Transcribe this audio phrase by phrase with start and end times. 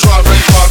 [0.00, 0.69] drive and.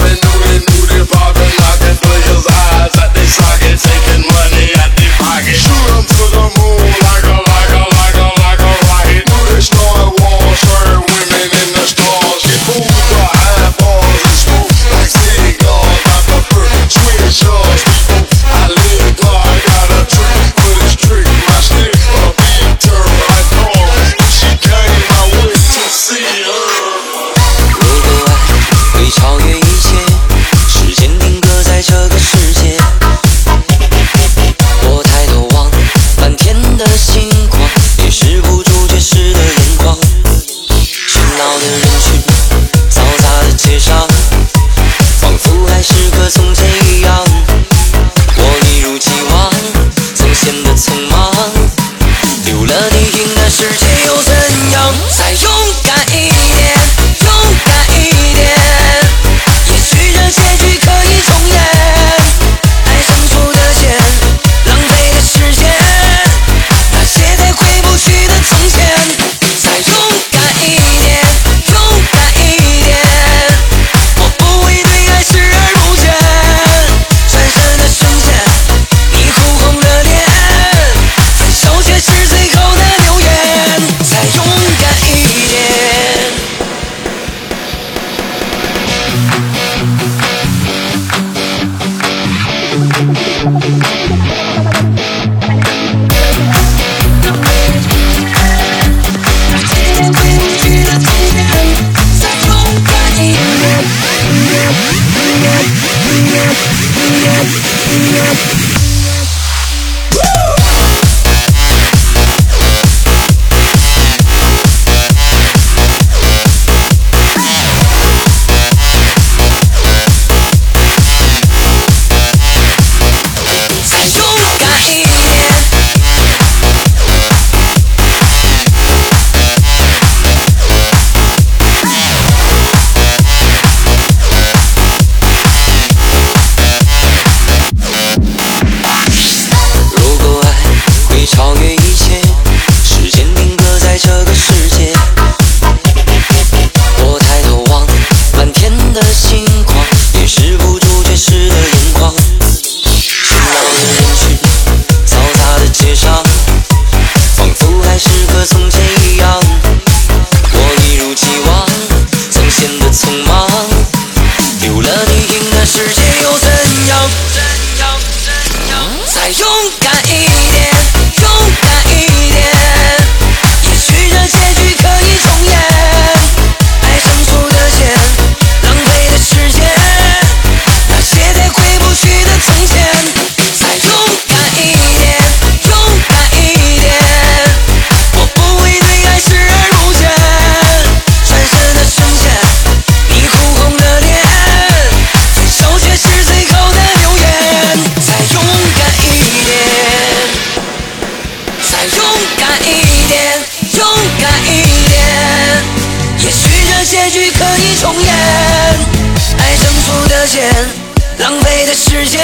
[211.20, 212.20] 浪费的时间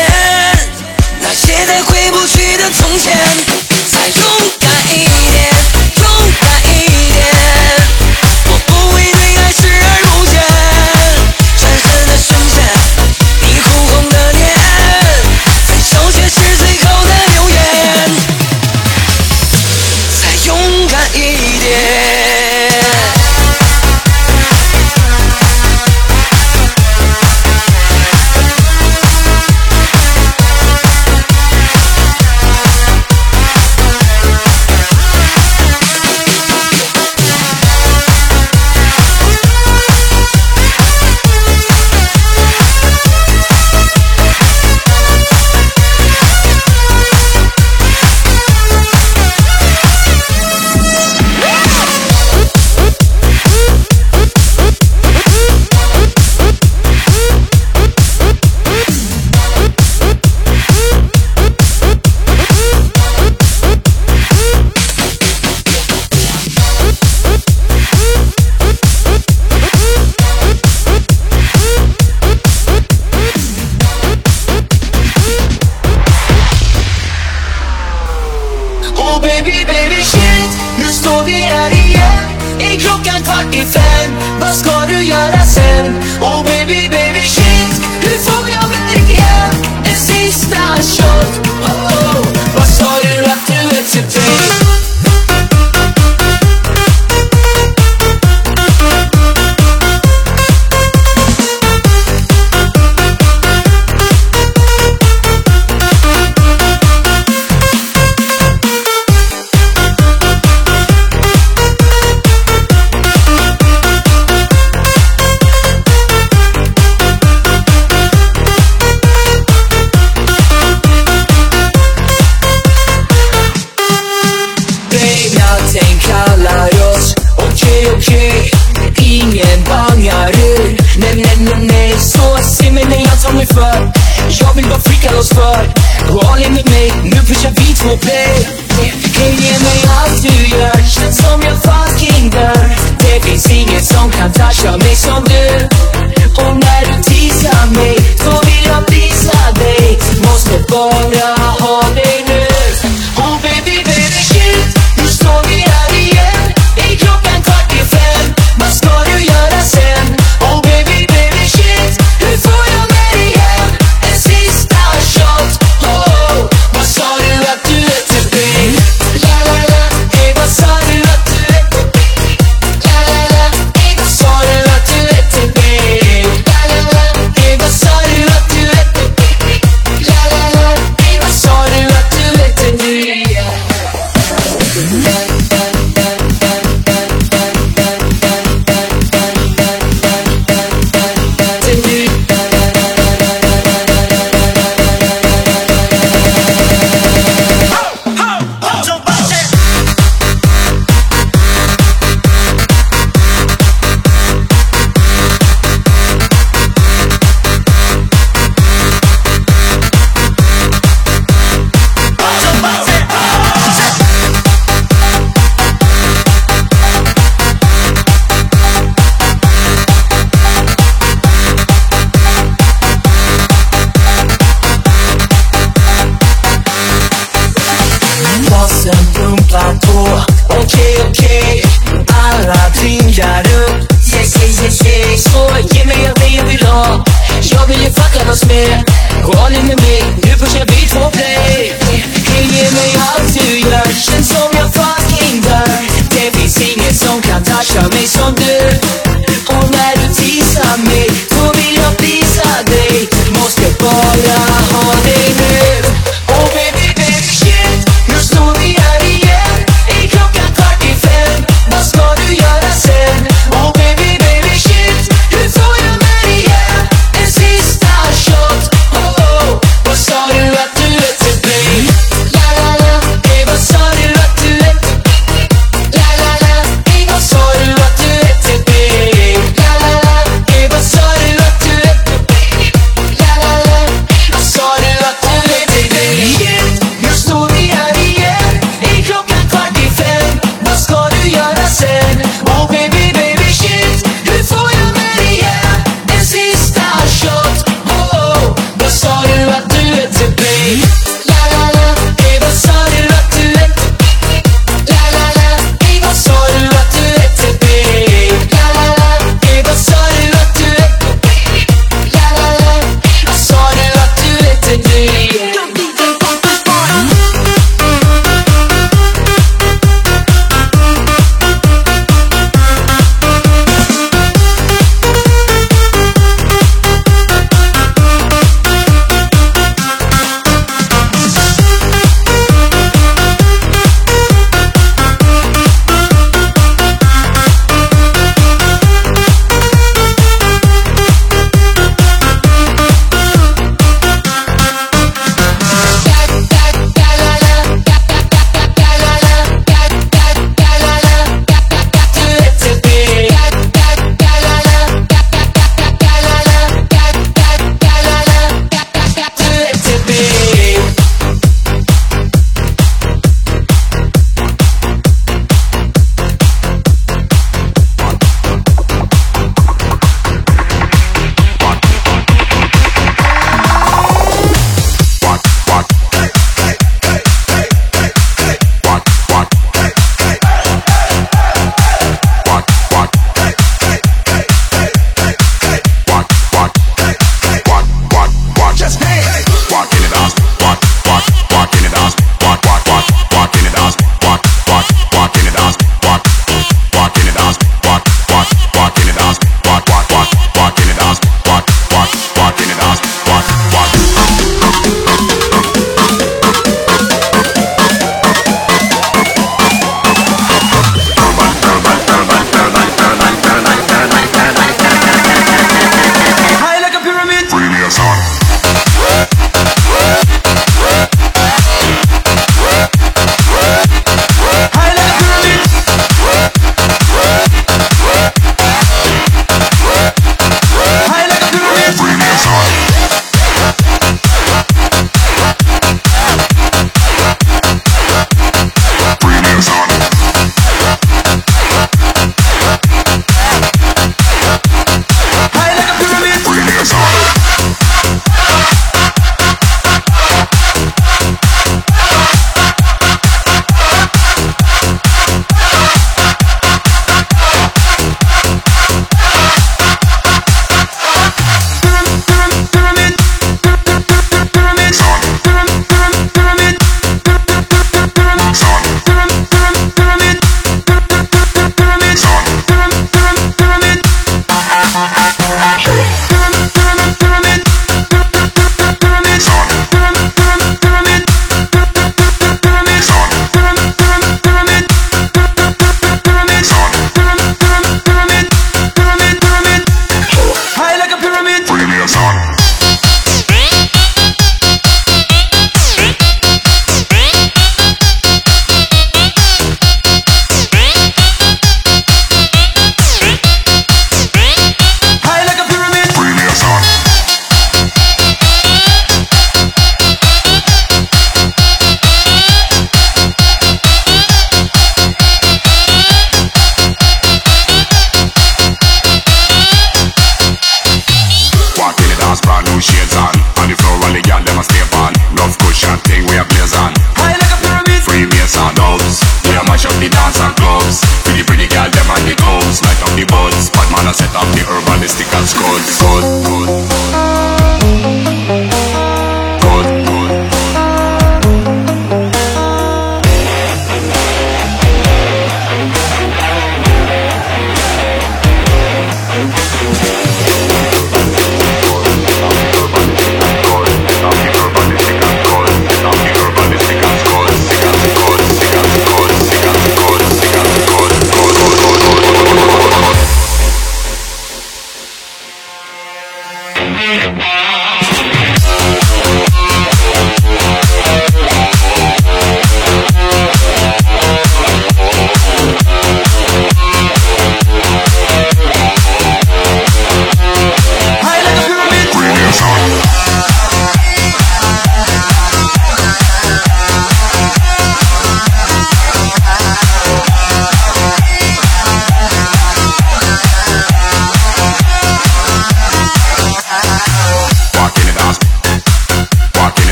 [1.21, 3.13] 那些再回不去的从前
[3.91, 4.23] 再勇
[4.59, 5.54] 敢一点。